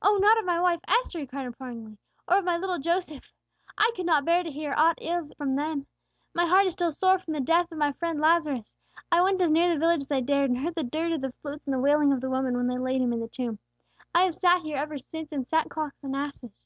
"Oh, 0.00 0.16
not 0.18 0.38
of 0.38 0.46
my 0.46 0.58
wife 0.58 0.80
Esther," 0.88 1.18
he 1.18 1.26
cried, 1.26 1.44
imploringly, 1.44 1.98
"or 2.26 2.38
of 2.38 2.44
my 2.46 2.56
little 2.56 2.78
Joseph! 2.78 3.34
I 3.76 3.90
could 3.94 4.06
not 4.06 4.24
bear 4.24 4.42
to 4.42 4.50
hear 4.50 4.72
aught 4.74 4.98
of 4.98 5.02
ill 5.26 5.30
from 5.36 5.56
them. 5.56 5.86
My 6.32 6.46
heart 6.46 6.64
is 6.64 6.72
still 6.72 6.90
sore 6.90 7.18
for 7.18 7.32
the 7.32 7.40
death 7.40 7.70
of 7.70 7.76
my 7.76 7.92
friend 7.92 8.18
Lazarus. 8.18 8.74
I 9.12 9.20
went 9.20 9.42
as 9.42 9.50
near 9.50 9.68
the 9.68 9.78
village 9.78 10.00
as 10.04 10.10
I 10.12 10.20
dared, 10.22 10.48
and 10.48 10.60
heard 10.60 10.74
the 10.74 10.84
dirge 10.84 11.12
of 11.12 11.20
the 11.20 11.34
flutes 11.42 11.66
and 11.66 11.74
the 11.74 11.80
wailing 11.80 12.14
of 12.14 12.22
the 12.22 12.30
women, 12.30 12.56
when 12.56 12.66
they 12.66 12.78
laid 12.78 13.02
him 13.02 13.12
in 13.12 13.20
the 13.20 13.28
tomb. 13.28 13.58
I 14.14 14.22
have 14.22 14.34
sat 14.34 14.62
here 14.62 14.78
ever 14.78 14.96
since 14.96 15.32
in 15.32 15.44
sackcloth 15.44 15.92
and 16.02 16.16
ashes." 16.16 16.56